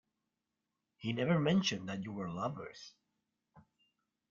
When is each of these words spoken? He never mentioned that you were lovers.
He 0.97 1.13
never 1.13 1.37
mentioned 1.39 1.87
that 1.89 2.01
you 2.01 2.11
were 2.11 2.27
lovers. 2.27 2.95